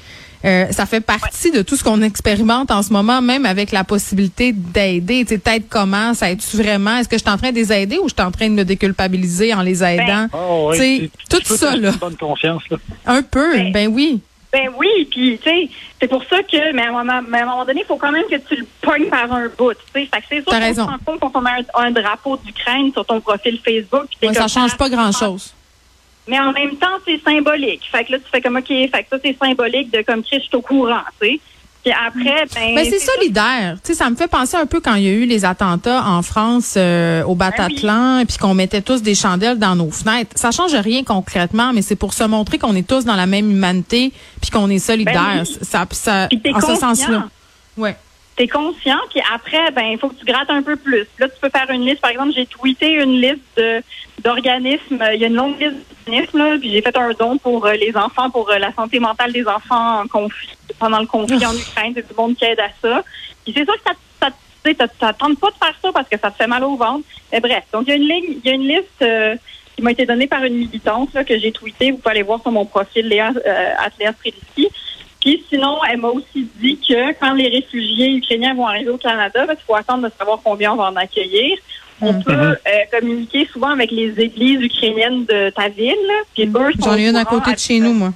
Euh, 0.45 0.67
ça 0.73 0.87
fait 0.87 1.01
partie 1.01 1.53
de 1.53 1.63
tout 1.63 1.77
ce 1.77 1.85
qu'on 1.85 2.03
expérimente 2.03 2.73
en 2.73 2.83
ce 2.83 2.93
moment, 2.93 3.23
même 3.23 3.47
avec 3.47 3.71
la 3.71 3.85
possibilité 3.85 4.53
d'aider. 4.53 5.23
Tu 5.25 5.35
sais, 5.35 5.39
peut-être 5.39 5.69
comment, 5.69 6.15
ça 6.15 6.33
aide-tu 6.33 6.57
vraiment? 6.57 6.97
Est-ce 6.97 7.09
que 7.09 7.17
je 7.17 7.23
suis 7.23 7.31
en 7.31 7.37
train 7.39 7.51
de 7.51 7.55
les 7.55 7.73
aider 7.73 7.99
ou 7.99 8.09
je 8.09 8.15
suis 8.15 8.27
en 8.27 8.33
train 8.33 8.49
de 8.49 8.55
me 8.55 8.65
déculpabiliser 8.65 9.55
en 9.55 9.63
les 9.63 9.85
aidant? 9.85 10.27
Oh, 10.33 10.71
oui, 10.73 10.79
tu 10.79 11.11
sais, 11.31 11.41
tout 11.45 11.57
ça, 11.57 11.77
là. 11.77 11.93
bonne 11.93 12.17
confiance, 12.17 12.63
là. 12.73 12.79
Un 13.07 13.23
peu, 13.23 13.53
Ben, 13.55 13.73
ben 13.73 13.89
oui. 13.89 14.21
Ben 14.53 14.69
oui, 14.77 15.09
puis 15.11 15.39
tu 15.39 15.49
sais, 15.49 15.69
c'est 15.99 16.09
pour 16.09 16.23
ça 16.25 16.43
que, 16.43 16.73
mais 16.73 16.83
à, 16.83 16.89
un 16.89 16.93
moment, 16.93 17.21
mais 17.27 17.39
à 17.39 17.43
un 17.43 17.47
moment 17.47 17.65
donné, 17.65 17.81
il 17.81 17.87
faut 17.87 17.97
quand 17.97 18.13
même 18.13 18.27
que 18.31 18.37
tu 18.37 18.57
le 18.57 18.67
pognes 18.83 19.09
par 19.09 19.33
un 19.33 19.49
bout. 19.49 19.73
Tu 19.73 19.81
sais, 19.95 20.07
fait 20.07 20.21
que 20.21 20.27
c'est 20.29 20.43
sûr 20.43 20.45
qu'on 20.45 20.75
se 20.75 20.81
rend 20.81 20.99
compte 21.07 21.21
quand 21.21 21.33
on 21.35 21.41
met 21.41 21.51
un, 21.51 21.85
un 21.87 21.91
drapeau 21.91 22.37
d'Ukraine 22.37 22.93
sur 22.93 23.05
ton 23.07 23.21
profil 23.21 23.59
Facebook. 23.65 24.09
Ouais, 24.23 24.35
ça 24.35 24.49
change 24.49 24.73
ah, 24.75 24.77
pas 24.77 24.91
grand-chose. 24.91 25.55
Mais 26.29 26.39
en 26.39 26.53
même 26.53 26.77
temps, 26.77 26.99
c'est 27.07 27.21
symbolique. 27.23 27.83
Fait 27.91 28.05
que 28.05 28.13
là, 28.13 28.19
tu 28.19 28.27
fais 28.31 28.43
comme 28.43 28.57
OK, 28.57 28.69
fait 28.69 28.89
que 28.91 29.09
ça, 29.11 29.17
c'est 29.25 29.37
symbolique 29.39 29.91
de 29.91 30.03
comme 30.03 30.23
Chris, 30.23 30.41
je 30.41 30.47
suis 30.47 30.57
au 30.57 30.61
courant, 30.61 31.03
tu 31.21 31.29
sais. 31.29 31.41
Puis 31.85 31.93
après, 31.93 32.45
ben. 32.55 32.75
Ben, 32.77 32.87
c'est 32.89 33.01
solidaire. 33.01 33.77
Tu 33.83 33.89
sais, 33.89 33.95
ça 33.95 34.09
me 34.09 34.15
fait 34.15 34.29
penser 34.29 34.57
un 34.57 34.67
peu 34.67 34.81
quand 34.81 34.95
il 34.95 35.03
y 35.03 35.09
a 35.09 35.13
eu 35.13 35.25
les 35.25 35.45
attentats 35.45 36.05
en 36.07 36.23
France 36.23 36.75
euh, 36.77 37.25
au 37.25 37.35
Bataclan, 37.35 38.19
et 38.21 38.25
puis 38.25 38.39
qu'on 38.39 38.55
mettait 38.55 38.83
tous 38.83 39.03
des 39.03 39.17
chandelles 39.17 39.59
dans 39.59 39.75
nos 39.75 39.91
fenêtres. 39.91 40.31
Ça 40.37 40.53
change 40.53 40.75
rien 40.75 41.03
concrètement, 41.03 41.73
mais 41.73 41.83
c'est 41.83 41.97
pour 41.97 42.15
se 42.15 42.23
montrer 42.23 42.59
qu'on 42.59 42.77
est 42.77 42.87
tous 42.87 43.05
dans 43.05 43.17
la 43.17 43.27
même 43.27 43.51
humanité, 43.51 44.13
puis 44.41 44.51
qu'on 44.51 44.71
est 44.71 44.79
solidaires. 44.79 45.15
Ben 45.15 45.45
oui. 45.45 45.59
Ça, 45.63 45.87
ça, 45.91 46.29
en 46.55 46.61
ce 46.61 46.75
sens-là. 46.77 47.29
Ouais. 47.77 47.97
T'es 48.37 48.49
conscient, 48.49 48.99
puis 49.11 49.21
après, 49.33 49.71
ben, 49.73 49.85
il 49.93 49.99
faut 49.99 50.09
que 50.09 50.15
tu 50.15 50.25
grattes 50.25 50.49
un 50.49 50.63
peu 50.63 50.77
plus. 50.77 51.07
Là, 51.19 51.29
tu 51.29 51.35
peux 51.41 51.51
faire 51.51 51.71
une 51.71 51.85
liste. 51.85 52.01
Par 52.01 52.11
exemple, 52.11 52.33
j'ai 52.35 52.47
tweeté 52.47 52.93
une 52.93 53.21
liste 53.21 53.43
de 53.57 53.83
d'organismes. 54.23 55.05
Il 55.15 55.21
y 55.21 55.25
a 55.25 55.27
une 55.27 55.35
longue 55.35 55.61
liste 55.61 55.75
d'organismes, 56.07 56.39
là, 56.39 56.57
puis 56.59 56.71
j'ai 56.71 56.81
fait 56.81 56.97
un 56.97 57.11
don 57.13 57.37
pour 57.37 57.67
euh, 57.67 57.73
les 57.75 57.95
enfants, 57.97 58.31
pour 58.31 58.51
euh, 58.51 58.59
la 58.59 58.73
santé 58.73 59.01
mentale 59.01 59.33
des 59.33 59.47
enfants 59.47 60.01
en 60.01 60.07
conflit, 60.07 60.49
pendant 60.79 61.01
le 61.01 61.07
conflit 61.07 61.45
en 61.45 61.55
Ukraine. 61.55 61.93
C'est 61.95 62.09
du 62.09 62.15
monde 62.17 62.37
qui 62.37 62.45
aide 62.45 62.61
à 62.61 62.71
ça. 62.81 63.05
Puis 63.45 63.53
c'est 63.55 63.65
sûr 63.65 63.75
que 63.75 63.83
ça, 63.85 63.93
ça, 64.21 64.31
tu 64.65 64.75
tente 64.75 65.41
pas 65.41 65.51
de 65.51 65.57
faire 65.57 65.75
ça 65.83 65.93
parce 65.93 66.09
que 66.09 66.19
ça 66.19 66.31
te 66.31 66.37
fait 66.37 66.47
mal 66.47 66.65
au 66.65 66.77
ventre. 66.77 67.05
Mais 67.33 67.41
bref, 67.41 67.65
donc 67.73 67.85
il 67.87 67.91
y 67.91 67.93
a 67.93 67.97
une 67.97 68.09
ligne, 68.09 68.37
il 68.43 68.49
y 68.49 68.51
a 68.51 68.55
une 68.55 68.69
liste 68.69 69.03
euh, 69.03 69.37
qui 69.77 69.83
m'a 69.83 69.93
été 69.93 70.07
donnée 70.07 70.27
par 70.27 70.45
une 70.45 70.55
militante 70.55 71.13
là, 71.15 71.25
que 71.25 71.39
j'ai 71.39 71.53
tweetée. 71.53 71.91
Vous 71.91 71.99
pouvez 71.99 72.13
aller 72.13 72.23
voir 72.23 72.41
sur 72.41 72.53
mon 72.53 72.65
profil 72.65 73.09
Léa 73.09 73.33
euh. 73.45 73.75
Puis 75.23 75.45
sinon, 75.49 75.79
elle 75.89 75.99
m'a 76.01 76.09
aussi 76.09 76.49
dit 76.61 76.77
que 76.79 77.13
quand 77.21 77.33
les 77.35 77.49
réfugiés 77.49 78.11
ukrainiens 78.17 78.55
vont 78.55 78.67
arriver 78.67 78.91
au 78.91 78.99
Canada, 78.99 79.47
ben, 79.47 79.55
il 79.57 79.65
faut 79.65 79.77
attendre 79.77 80.09
de 80.09 80.13
savoir 80.19 80.41
combien 80.43 80.73
on 80.73 80.77
va 80.77 80.85
en 80.91 80.97
accueillir. 80.97 81.57
On 82.01 82.13
Mhm. 82.15 82.25
peut 82.25 82.33
euh, 82.33 82.57
communiquer 82.91 83.47
souvent 83.53 83.69
avec 83.71 83.93
les 83.93 84.19
églises 84.19 84.61
ukrainiennes 84.61 85.25
de 85.25 85.51
ta 85.51 85.69
ville. 85.69 85.97
Puis 86.35 86.51
J'en 86.81 86.97
ai 86.97 87.09
une 87.09 87.17
à 87.17 87.25
côté 87.25 87.53
de 87.55 87.59
chez 87.59 87.79
nous, 87.79 87.93
moi. 87.93 88.13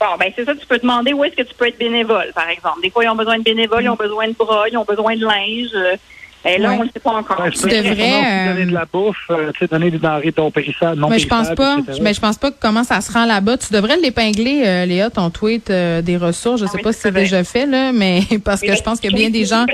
Bon, 0.00 0.16
ben 0.18 0.32
c'est 0.34 0.44
ça, 0.44 0.52
tu 0.56 0.66
peux 0.66 0.78
demander 0.80 1.12
où 1.12 1.22
est-ce 1.22 1.36
que 1.36 1.42
tu 1.42 1.54
peux 1.54 1.68
être 1.68 1.78
bénévole, 1.78 2.32
par 2.34 2.48
exemple. 2.48 2.80
Des 2.82 2.90
fois, 2.90 3.04
ils 3.04 3.08
ont 3.08 3.14
besoin 3.14 3.38
de 3.38 3.44
bénévoles, 3.44 3.84
ils 3.84 3.88
ont 3.88 3.94
besoin 3.94 4.26
de 4.26 4.32
bras, 4.34 4.68
ils 4.68 4.76
ont 4.76 4.84
besoin 4.84 5.14
de 5.14 5.24
linge. 5.24 5.70
Et 6.44 6.58
là, 6.58 6.70
Ouais. 6.70 6.76
on 6.76 6.78
ne 6.80 6.84
le 6.86 6.90
sait 6.92 6.98
pas 7.00 7.10
encore. 7.12 7.38
Ouais, 7.40 7.50
Tu 7.50 7.62
devrais, 7.68 8.48
euh, 8.48 8.52
donner 8.54 8.66
de 8.66 8.72
la 8.74 8.84
bouffe, 8.84 9.16
euh, 9.30 9.52
tu 9.52 9.60
sais, 9.60 9.66
donner 9.68 9.90
des 9.90 9.98
denrées 9.98 10.34
non 10.36 10.50
périssables, 10.50 10.98
non 11.00 11.08
Mais 11.08 11.18
je 11.20 11.28
pense 11.28 11.50
pas. 11.54 11.78
etc. 11.78 11.98
Mais 12.02 12.14
je 12.14 12.20
pense 12.20 12.36
pas 12.38 12.50
que 12.50 12.56
comment 12.60 12.82
ça 12.84 13.00
se 13.00 13.12
rend 13.12 13.24
là-bas. 13.26 13.58
Tu 13.58 13.72
devrais 13.72 13.96
l'épingler, 13.98 14.62
euh, 14.66 14.84
Léa, 14.84 15.10
ton 15.10 15.30
tweet 15.30 15.70
euh, 15.70 16.02
des 16.02 16.16
ressources. 16.16 16.60
Je 16.60 16.64
Ah 16.66 16.68
sais 16.68 16.78
oui, 16.78 16.82
pas 16.82 16.92
si 16.92 17.00
c'est 17.00 17.12
déjà 17.12 17.44
fait 17.44 17.66
là, 17.66 17.92
mais 17.92 18.22
parce 18.44 18.60
que 18.60 18.74
je 18.74 18.82
pense 18.82 18.98
qu'il 18.98 19.10
y 19.10 19.14
a 19.14 19.16
bien 19.16 19.30
des 19.30 19.44
gens 19.44 19.66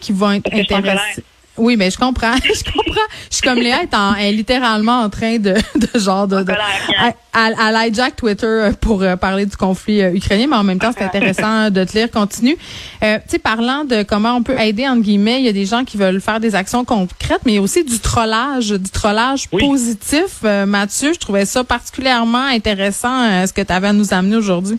qui 0.00 0.12
vont 0.12 0.32
être 0.32 0.52
intéressés. 0.52 1.22
Oui, 1.58 1.76
mais 1.76 1.90
je 1.90 1.98
comprends. 1.98 2.34
je 2.44 2.64
comprends. 2.64 3.00
Je 3.30 3.36
suis 3.36 3.42
comme 3.42 3.58
Léa 3.58 3.82
est, 3.82 3.94
en, 3.94 4.14
est 4.14 4.32
littéralement 4.32 5.00
en 5.00 5.10
train 5.10 5.38
de, 5.38 5.54
de 5.74 5.98
genre 5.98 6.26
de, 6.28 6.42
de 6.42 6.52
à, 6.52 7.12
à, 7.32 7.78
à 7.78 8.10
Twitter 8.10 8.46
euh, 8.46 8.72
pour 8.80 9.02
euh, 9.02 9.16
parler 9.16 9.46
du 9.46 9.56
conflit 9.56 10.02
euh, 10.02 10.14
ukrainien, 10.14 10.46
mais 10.48 10.56
en 10.56 10.64
même 10.64 10.78
temps, 10.78 10.90
c'est 10.96 11.04
intéressant 11.04 11.70
de 11.70 11.84
te 11.84 11.92
lire. 11.96 12.10
Continue. 12.10 12.56
Euh, 13.02 13.18
tu 13.24 13.30
sais, 13.32 13.38
parlant 13.38 13.84
de 13.84 14.02
comment 14.02 14.34
on 14.34 14.42
peut 14.42 14.58
aider, 14.58 14.86
entre 14.88 15.02
guillemets, 15.02 15.40
il 15.40 15.46
y 15.46 15.48
a 15.48 15.52
des 15.52 15.66
gens 15.66 15.84
qui 15.84 15.96
veulent 15.96 16.20
faire 16.20 16.40
des 16.40 16.54
actions 16.54 16.84
concrètes, 16.84 17.40
mais 17.44 17.52
il 17.52 17.54
y 17.56 17.58
a 17.58 17.62
aussi 17.62 17.84
du 17.84 17.98
trollage, 17.98 18.70
du 18.70 18.90
trollage 18.90 19.48
Oui. 19.52 19.66
positif. 19.66 20.40
Euh, 20.44 20.66
Mathieu, 20.66 21.12
je 21.12 21.18
trouvais 21.18 21.44
ça 21.44 21.64
particulièrement 21.64 22.44
intéressant, 22.46 23.22
euh, 23.30 23.46
ce 23.46 23.52
que 23.52 23.62
tu 23.62 23.72
avais 23.72 23.88
à 23.88 23.92
nous 23.92 24.12
amener 24.14 24.36
aujourd'hui. 24.36 24.78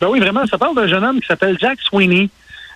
Ben 0.00 0.08
oui, 0.08 0.18
vraiment, 0.20 0.44
ça 0.46 0.58
parle 0.58 0.74
d'un 0.74 0.88
jeune 0.88 1.04
homme 1.04 1.20
qui 1.20 1.26
s'appelle 1.26 1.56
Jack 1.60 1.78
Sweeney, 1.80 2.28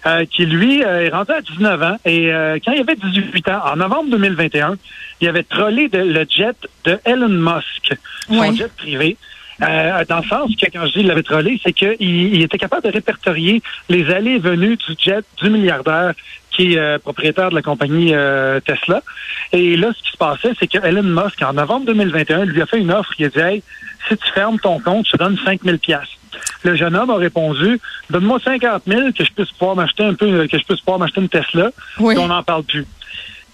euh, 0.05 0.25
qui 0.25 0.47
lui 0.47 0.85
euh, 0.85 1.07
est 1.07 1.09
rendu 1.09 1.33
à 1.33 1.41
19 1.41 1.83
ans 1.83 1.97
et 2.05 2.33
euh, 2.33 2.59
quand 2.65 2.73
il 2.73 2.81
avait 2.81 2.97
18 2.97 3.49
ans, 3.49 3.61
en 3.73 3.77
novembre 3.77 4.11
2021, 4.11 4.77
il 5.21 5.29
avait 5.29 5.43
trollé 5.43 5.89
de- 5.89 5.99
le 5.99 6.27
jet 6.29 6.57
de 6.85 6.99
Elon 7.05 7.29
Musk, 7.29 7.97
son 8.29 8.35
jet 8.57 8.73
privé. 8.77 9.17
Euh, 9.63 10.05
dans 10.07 10.19
le 10.19 10.25
sens 10.29 10.51
que 10.55 10.67
quand 10.71 10.85
je 10.87 10.93
dis 10.93 11.01
il 11.01 11.07
l'avait 11.07 11.23
trollé, 11.23 11.59
c'est 11.65 11.73
qu'il 11.73 11.97
il 11.99 12.43
était 12.43 12.59
capable 12.59 12.83
de 12.87 12.93
répertorier 12.93 13.63
les 13.89 14.11
allées 14.13 14.33
et 14.33 14.39
venues 14.39 14.77
du 14.77 14.95
jet 15.03 15.25
du 15.43 15.49
milliardaire 15.49 16.13
qui 16.51 16.75
est 16.75 16.79
euh, 16.79 16.99
propriétaire 16.99 17.49
de 17.51 17.55
la 17.55 17.63
compagnie 17.63 18.11
euh, 18.15 18.61
Tesla. 18.61 19.03
Et 19.53 19.77
là, 19.79 19.93
ce 19.97 20.03
qui 20.03 20.11
se 20.13 20.17
passait, 20.19 20.53
c'est 20.61 20.67
que 20.67 20.79
Elon 20.87 21.03
Musk, 21.03 21.41
en 21.43 21.55
novembre 21.55 21.87
2021, 21.87 22.45
lui 22.45 22.61
a 22.61 22.67
fait 22.67 22.79
une 22.79 22.91
offre. 22.93 23.13
Il 23.19 23.27
a 23.27 23.29
dit, 23.31 23.39
hey, 23.39 23.63
si 24.09 24.17
tu 24.17 24.31
fermes 24.35 24.59
ton 24.59 24.79
compte, 24.79 25.07
je 25.07 25.13
te 25.13 25.17
donne 25.17 25.39
5000 25.45 25.79
pièces. 25.79 26.01
Le 26.63 26.75
jeune 26.75 26.97
homme 26.97 27.11
a 27.11 27.17
répondu, 27.17 27.81
donne-moi 28.11 28.39
50 28.45 28.83
000 28.87 29.13
que 29.17 29.25
je 29.25 29.33
puisse 29.33 29.51
pouvoir 29.53 29.77
m'acheter 29.77 30.05
un 30.05 30.15
peu, 30.15 30.47
que 30.47 30.59
je 30.59 30.65
puisse 30.65 30.81
pouvoir 30.81 30.99
m'acheter 30.99 31.21
une 31.21 31.29
Tesla. 31.29 31.71
Oui. 31.99 32.15
Puis 32.15 32.25
on 32.25 32.29
n'en 32.29 32.43
parle 32.43 32.65
plus. 32.65 32.87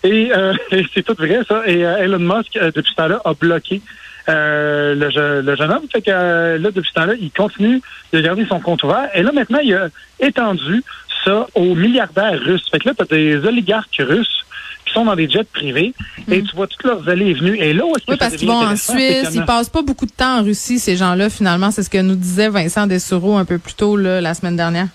Et, 0.04 0.32
euh, 0.34 0.54
et 0.70 0.86
c'est 0.94 1.02
tout 1.02 1.14
vrai, 1.16 1.40
ça. 1.48 1.62
Et 1.66 1.84
euh, 1.84 1.98
Elon 1.98 2.18
Musk, 2.18 2.56
euh, 2.56 2.70
depuis 2.74 2.90
ce 2.90 2.96
temps-là, 2.96 3.20
a 3.24 3.34
bloqué 3.34 3.80
euh, 4.28 4.94
le, 4.94 5.40
le 5.40 5.56
jeune 5.56 5.70
homme. 5.70 5.86
Fait 5.92 6.02
que 6.02 6.10
là, 6.10 6.70
depuis 6.70 6.88
ce 6.88 6.94
temps-là, 6.94 7.14
il 7.20 7.30
continue 7.30 7.80
de 8.12 8.20
garder 8.20 8.46
son 8.46 8.60
compte 8.60 8.82
ouvert. 8.84 9.08
Et 9.14 9.22
là, 9.22 9.32
maintenant, 9.32 9.60
il 9.62 9.74
a 9.74 9.88
étendu 10.20 10.82
ça 11.24 11.46
aux 11.54 11.74
milliardaires 11.74 12.40
russes. 12.40 12.68
Fait 12.70 12.78
que 12.78 12.88
là, 12.88 12.94
tu 12.96 13.02
as 13.02 13.06
des 13.06 13.36
oligarques 13.46 14.00
russes 14.00 14.44
qui 14.92 14.98
sont 14.98 15.04
dans 15.04 15.16
des 15.16 15.28
jets 15.28 15.44
privés 15.44 15.94
et 16.30 16.42
tu 16.42 16.54
vois 16.54 16.66
toutes 16.66 16.84
leurs 16.84 17.08
allées 17.08 17.30
et 17.30 17.34
venues. 17.34 17.56
Et 17.58 17.72
là, 17.72 17.84
où 17.86 17.96
est-ce 17.96 18.04
que. 18.04 18.12
Oui, 18.12 18.16
parce 18.18 18.36
qu'ils 18.36 18.48
vont 18.48 18.64
en 18.64 18.76
Suisse. 18.76 19.30
Ils 19.34 19.44
passent 19.44 19.70
pas 19.70 19.82
beaucoup 19.82 20.06
de 20.06 20.12
temps 20.12 20.38
en 20.38 20.42
Russie, 20.42 20.78
ces 20.78 20.96
gens-là, 20.96 21.30
finalement. 21.30 21.70
C'est 21.70 21.82
ce 21.82 21.90
que 21.90 21.98
nous 21.98 22.16
disait 22.16 22.48
Vincent 22.48 22.86
Dessureau 22.86 23.36
un 23.36 23.44
peu 23.44 23.58
plus 23.58 23.74
tôt 23.74 23.96
là, 23.96 24.20
la 24.20 24.34
semaine 24.34 24.56
dernière. 24.56 24.88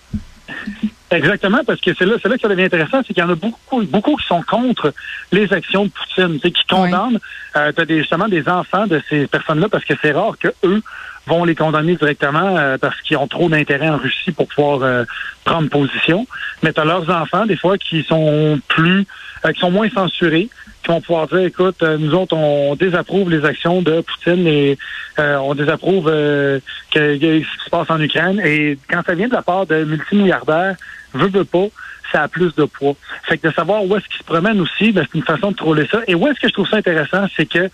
Exactement, 1.09 1.59
parce 1.65 1.79
que 1.79 1.93
c'est 1.97 2.05
là, 2.05 2.15
c'est 2.21 2.27
là 2.27 2.35
que 2.35 2.41
ça 2.41 2.49
devient 2.49 2.63
intéressant, 2.63 2.99
c'est 3.07 3.13
qu'il 3.13 3.23
y 3.23 3.25
en 3.25 3.29
a 3.29 3.35
beaucoup, 3.35 3.81
beaucoup 3.83 4.17
qui 4.17 4.27
sont 4.27 4.41
contre 4.41 4.93
les 5.31 5.51
actions 5.53 5.85
de 5.85 5.89
Poutine, 5.89 6.39
qui 6.39 6.65
condamnent. 6.69 7.19
Euh, 7.55 7.71
tu 7.73 7.81
as 7.81 7.85
des, 7.85 7.99
justement 7.99 8.27
des 8.27 8.49
enfants 8.49 8.87
de 8.87 9.01
ces 9.09 9.25
personnes-là, 9.25 9.69
parce 9.69 9.85
que 9.85 9.93
c'est 10.01 10.11
rare 10.11 10.33
que 10.37 10.49
eux 10.65 10.81
vont 11.27 11.43
les 11.43 11.55
condamner 11.55 11.95
directement 11.95 12.57
euh, 12.57 12.77
parce 12.77 12.99
qu'ils 13.01 13.17
ont 13.17 13.27
trop 13.27 13.49
d'intérêt 13.49 13.89
en 13.89 13.97
Russie 13.97 14.31
pour 14.31 14.47
pouvoir 14.47 14.81
euh, 14.81 15.03
prendre 15.43 15.69
position. 15.69 16.25
Mais 16.63 16.73
tu 16.73 16.79
as 16.79 16.85
leurs 16.85 17.09
enfants, 17.09 17.45
des 17.45 17.57
fois, 17.57 17.77
qui 17.77 18.03
sont 18.03 18.59
plus, 18.67 19.05
euh, 19.45 19.51
qui 19.51 19.59
sont 19.59 19.71
moins 19.71 19.89
censurés, 19.89 20.49
qui 20.83 20.87
vont 20.87 21.01
pouvoir 21.01 21.27
dire, 21.27 21.39
écoute, 21.39 21.83
euh, 21.83 21.97
nous 21.97 22.13
autres, 22.13 22.35
on 22.35 22.75
désapprouve 22.75 23.29
les 23.29 23.43
actions 23.45 23.81
de 23.81 24.01
Poutine 24.01 24.47
et 24.47 24.77
euh, 25.19 25.37
on 25.37 25.53
désapprouve 25.53 26.07
euh, 26.09 26.59
que, 26.91 27.15
ce 27.15 27.19
qui 27.19 27.63
se 27.65 27.69
passe 27.69 27.89
en 27.89 27.99
Ukraine. 27.99 28.41
Et 28.43 28.77
quand 28.89 29.01
ça 29.05 29.13
vient 29.13 29.27
de 29.27 29.33
la 29.33 29.41
part 29.41 29.65
de 29.65 29.83
multimilliardaires, 29.83 30.75
veut, 31.13 31.27
veut 31.27 31.45
pas, 31.45 31.67
ça 32.11 32.23
a 32.23 32.27
plus 32.27 32.55
de 32.55 32.63
poids. 32.63 32.95
Fait 33.23 33.37
que 33.37 33.49
de 33.49 33.53
savoir 33.53 33.83
où 33.83 33.95
est-ce 33.95 34.07
qu'ils 34.07 34.19
se 34.19 34.23
promènent 34.23 34.61
aussi, 34.61 34.91
ben, 34.91 35.05
c'est 35.11 35.17
une 35.17 35.25
façon 35.25 35.51
de 35.51 35.57
troller 35.57 35.87
ça. 35.91 35.99
Et 36.07 36.15
où 36.15 36.25
est-ce 36.27 36.39
que 36.39 36.47
je 36.47 36.53
trouve 36.53 36.69
ça 36.69 36.77
intéressant, 36.77 37.25
c'est 37.35 37.45
que 37.45 37.69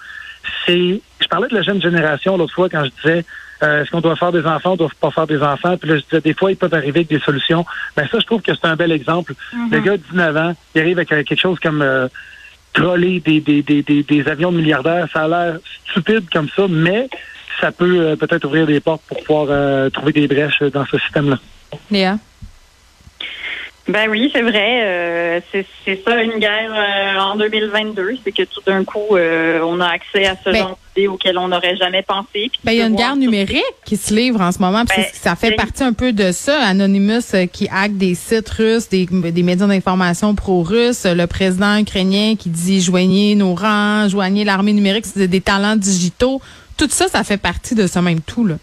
c'est. 0.65 1.01
Je 1.21 1.27
parlais 1.29 1.47
de 1.47 1.55
la 1.55 1.61
jeune 1.61 1.81
génération 1.81 2.35
l'autre 2.35 2.53
fois 2.53 2.69
quand 2.69 2.83
je 2.83 2.89
disais 3.01 3.25
euh, 3.63 3.81
est-ce 3.81 3.91
qu'on 3.91 4.01
doit 4.01 4.15
faire 4.15 4.31
des 4.31 4.45
enfants, 4.45 4.73
on 4.73 4.75
doit 4.75 4.89
pas 4.99 5.11
faire 5.11 5.27
des 5.27 5.41
enfants? 5.41 5.77
Puis 5.77 5.89
là, 5.89 5.97
je 5.97 6.03
disais, 6.03 6.21
des 6.21 6.33
fois, 6.33 6.51
ils 6.51 6.57
peuvent 6.57 6.73
arriver 6.73 6.99
avec 6.99 7.07
des 7.07 7.19
solutions. 7.19 7.65
Ben 7.95 8.07
ça, 8.11 8.19
je 8.19 8.25
trouve 8.25 8.41
que 8.41 8.53
c'est 8.53 8.67
un 8.67 8.75
bel 8.75 8.91
exemple. 8.91 9.33
Le 9.71 9.79
gars 9.79 9.97
de 9.97 10.03
19 10.11 10.37
ans, 10.37 10.53
il 10.75 10.81
arrive 10.81 10.97
avec 10.97 11.11
euh, 11.11 11.23
quelque 11.23 11.39
chose 11.39 11.59
comme 11.59 11.81
euh, 11.81 12.07
troller 12.73 13.19
des, 13.19 13.39
des, 13.39 13.61
des, 13.61 13.81
des, 13.81 14.03
des 14.03 14.27
avions 14.27 14.51
de 14.51 14.57
milliardaires. 14.57 15.07
Ça 15.13 15.23
a 15.23 15.27
l'air 15.27 15.59
stupide 15.89 16.29
comme 16.31 16.49
ça, 16.55 16.65
mais 16.69 17.09
ça 17.61 17.71
peut 17.71 17.99
euh, 17.99 18.15
peut-être 18.15 18.45
ouvrir 18.45 18.67
des 18.67 18.79
portes 18.79 19.03
pour 19.07 19.23
pouvoir 19.23 19.91
trouver 19.91 20.11
des 20.11 20.27
brèches 20.27 20.61
dans 20.61 20.85
ce 20.85 20.97
système-là. 20.99 21.39
Léa? 21.89 22.17
Ben 23.87 24.09
oui, 24.09 24.29
c'est 24.33 24.41
vrai. 24.41 24.79
euh, 24.83 25.39
c'est 25.51 25.65
c'est 25.83 26.01
ça 26.05 26.21
une 26.23 26.39
guerre 26.39 26.71
euh, 26.73 27.19
en 27.19 27.35
2022, 27.35 28.17
c'est 28.23 28.31
que 28.31 28.43
tout 28.43 28.61
d'un 28.65 28.85
coup, 28.85 29.17
euh, 29.17 29.59
on 29.61 29.81
a 29.81 29.87
accès 29.87 30.25
à 30.25 30.35
ce 30.41 30.51
Ben- 30.51 30.55
genre 30.59 30.77
d'idées 30.95 31.07
auxquelles 31.09 31.37
on 31.37 31.49
n'aurait 31.49 31.75
jamais 31.75 32.01
pensé. 32.01 32.49
Ben, 32.63 32.71
il 32.71 32.77
y 32.77 32.81
a 32.81 32.85
une 32.85 32.95
guerre 32.95 33.17
numérique 33.17 33.61
qui 33.83 33.97
se 33.97 34.13
livre 34.13 34.39
en 34.39 34.53
ce 34.53 34.59
moment. 34.59 34.85
Ben, 34.85 34.95
c'est- 34.95 35.15
ça 35.15 35.35
fait 35.35 35.51
partie 35.51 35.83
un 35.83 35.91
peu 35.91 36.13
de 36.13 36.31
ça. 36.31 36.61
Anonymous 36.65 37.33
euh, 37.33 37.45
qui 37.45 37.67
hack 37.69 37.97
des 37.97 38.15
sites 38.15 38.47
russes, 38.51 38.87
des, 38.87 39.05
des 39.05 39.43
médias 39.43 39.67
d'information 39.67 40.33
pro-russes. 40.33 41.05
Le 41.05 41.25
président 41.27 41.75
ukrainien 41.77 42.35
qui 42.39 42.47
dit 42.49 42.79
joignez 42.79 43.35
nos 43.35 43.53
rangs, 43.53 44.07
joignez 44.07 44.45
l'armée 44.45 44.71
numérique, 44.71 45.05
c'est 45.07 45.27
des 45.27 45.41
talents 45.41 45.75
digitaux. 45.75 46.41
Tout 46.77 46.87
ça, 46.89 47.09
ça 47.09 47.25
fait 47.25 47.37
partie 47.37 47.75
de 47.75 47.85
ce 47.87 47.99
même 47.99 48.21
tout. 48.21 48.45
Là. 48.45 48.55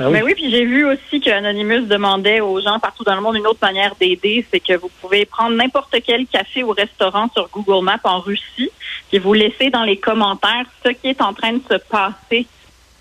Ben 0.00 0.06
oui? 0.06 0.12
Ben 0.14 0.24
oui, 0.24 0.34
puis 0.34 0.50
j'ai 0.50 0.64
vu 0.64 0.86
aussi 0.86 1.20
que 1.20 1.30
Anonymous 1.30 1.86
demandait 1.86 2.40
aux 2.40 2.58
gens 2.60 2.78
partout 2.78 3.04
dans 3.04 3.14
le 3.14 3.20
monde 3.20 3.36
une 3.36 3.46
autre 3.46 3.58
manière 3.60 3.94
d'aider, 4.00 4.46
c'est 4.50 4.60
que 4.60 4.72
vous 4.78 4.90
pouvez 5.00 5.26
prendre 5.26 5.54
n'importe 5.54 5.94
quel 6.04 6.26
café 6.26 6.62
ou 6.62 6.70
restaurant 6.70 7.28
sur 7.34 7.50
Google 7.50 7.84
Maps 7.84 8.00
en 8.04 8.20
Russie 8.20 8.70
et 9.12 9.18
vous 9.18 9.34
laissez 9.34 9.68
dans 9.68 9.82
les 9.82 9.98
commentaires 9.98 10.64
ce 10.84 10.90
qui 10.90 11.08
est 11.08 11.20
en 11.20 11.34
train 11.34 11.52
de 11.52 11.62
se 11.70 11.76
passer 11.76 12.46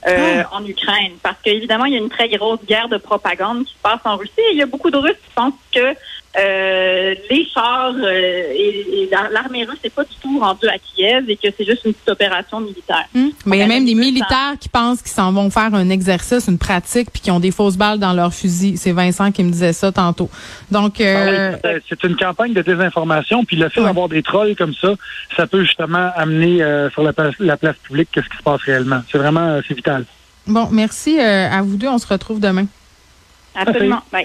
euh, 0.07 0.43
en 0.51 0.65
Ukraine. 0.65 1.13
Parce 1.23 1.37
qu'évidemment, 1.41 1.85
il 1.85 1.93
y 1.93 1.95
a 1.95 1.99
une 1.99 2.09
très 2.09 2.27
grosse 2.27 2.63
guerre 2.65 2.89
de 2.89 2.97
propagande 2.97 3.65
qui 3.65 3.73
se 3.73 3.81
passe 3.81 4.01
en 4.03 4.17
Russie 4.17 4.33
et 4.37 4.51
il 4.51 4.57
y 4.57 4.61
a 4.61 4.65
beaucoup 4.65 4.91
de 4.91 4.97
Russes 4.97 5.17
qui 5.23 5.33
pensent 5.33 5.53
que 5.73 5.95
euh, 6.37 7.15
les 7.31 7.45
chars 7.53 7.93
euh, 7.95 8.53
et, 8.53 8.85
et 9.03 9.09
la- 9.11 9.29
l'armée 9.31 9.63
russe 9.65 9.79
n'est 9.83 9.89
pas 9.89 10.03
du 10.03 10.15
tout 10.21 10.39
rendue 10.39 10.67
à 10.67 10.77
Kiev 10.77 11.27
et 11.27 11.35
que 11.35 11.47
c'est 11.57 11.65
juste 11.65 11.83
une 11.85 11.93
petite 11.93 12.09
opération 12.09 12.59
militaire. 12.59 13.05
Mais 13.45 13.57
il 13.57 13.59
y 13.59 13.63
a 13.63 13.67
même 13.67 13.85
des 13.85 13.95
militaires 13.95 14.53
qui 14.59 14.69
pensent 14.69 15.01
qu'ils 15.01 15.11
s'en 15.11 15.31
vont 15.33 15.49
faire 15.49 15.73
un 15.73 15.89
exercice, 15.89 16.47
une 16.47 16.59
pratique, 16.59 17.09
puis 17.11 17.21
qui 17.21 17.31
ont 17.31 17.39
des 17.39 17.49
fausses 17.51 17.77
balles 17.77 17.97
dans 17.99 18.13
leur 18.13 18.31
fusil. 18.33 18.77
C'est 18.77 18.91
Vincent 18.91 19.31
qui 19.31 19.43
me 19.43 19.51
disait 19.51 19.73
ça 19.73 19.91
tantôt. 19.91 20.29
Donc, 20.69 20.95
Ah 20.99 21.03
euh, 21.03 21.55
oui, 21.63 21.71
c'est- 21.89 22.03
une 22.03 22.15
campagne 22.15 22.53
de 22.53 22.61
désinformation, 22.61 23.43
puis 23.43 23.55
le 23.57 23.67
fait 23.69 23.79
Ouais. 23.81 23.87
d'avoir 23.87 24.07
des 24.07 24.21
trolls 24.21 24.55
comme 24.55 24.73
ça, 24.75 24.93
ça 25.35 25.47
peut 25.47 25.63
justement 25.63 26.09
amener 26.15 26.61
euh, 26.61 26.89
sur 26.91 27.01
la 27.03 27.11
place, 27.13 27.33
la 27.39 27.57
place 27.57 27.75
publique 27.83 28.09
qu'est-ce 28.11 28.29
qui 28.29 28.37
se 28.37 28.43
passe 28.43 28.61
réellement. 28.61 29.01
C'est 29.11 29.17
vraiment, 29.17 29.59
c'est 29.67 29.73
vital. 29.73 30.05
bon, 30.45 30.67
merci 30.71 31.19
euh, 31.19 31.49
à 31.49 31.61
vous 31.63 31.75
deux. 31.75 31.87
On 31.87 31.97
se 31.97 32.07
retrouve 32.07 32.39
demain. 32.39 32.65
Absolument. 33.55 33.97
Bye. 34.11 34.17